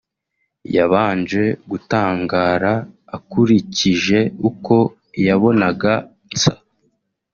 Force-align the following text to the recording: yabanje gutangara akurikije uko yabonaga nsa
yabanje 0.75 1.43
gutangara 1.69 2.73
akurikije 3.17 4.19
uko 4.49 4.75
yabonaga 5.27 5.93
nsa 6.33 6.53